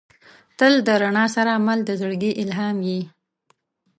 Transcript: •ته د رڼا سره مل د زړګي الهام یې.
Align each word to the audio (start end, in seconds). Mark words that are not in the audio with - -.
•ته 0.57 0.65
د 0.87 0.87
رڼا 1.01 1.25
سره 1.35 1.53
مل 1.65 1.79
د 1.85 1.89
زړګي 2.01 2.31
الهام 2.43 2.77
یې. 2.89 2.99